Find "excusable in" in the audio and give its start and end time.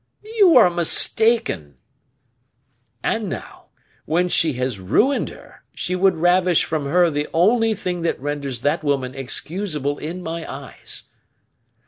9.13-10.23